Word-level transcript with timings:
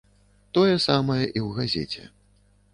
Тое 0.57 0.71
самае 0.87 1.21
і 1.27 1.39
ў 1.45 1.53
газеце. 1.61 2.03